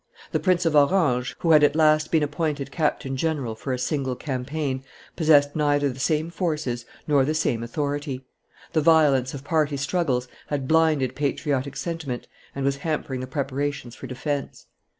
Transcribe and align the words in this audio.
The 0.31 0.39
Prince 0.39 0.65
of 0.65 0.75
Orange, 0.75 1.35
who 1.41 1.51
had 1.51 1.63
at 1.63 1.75
last 1.75 2.09
been 2.09 2.23
appointed 2.23 2.71
captain 2.71 3.15
general 3.15 3.53
for 3.53 3.71
a 3.71 3.77
single 3.77 4.15
campaign, 4.15 4.83
possessed 5.15 5.55
neither 5.55 5.89
the 5.91 5.99
same 5.99 6.31
forces 6.31 6.87
nor 7.07 7.23
the 7.23 7.35
same 7.35 7.61
authority; 7.61 8.25
the 8.73 8.81
violence 8.81 9.35
of 9.35 9.43
party 9.43 9.77
struggles 9.77 10.27
had 10.47 10.67
blinded 10.67 11.13
patriotic 11.13 11.75
sentiment 11.77 12.27
and 12.55 12.65
was 12.65 12.77
hampering 12.77 13.19
the 13.19 13.27
preparations 13.27 13.93
for 13.93 14.07
defence. 14.07 14.65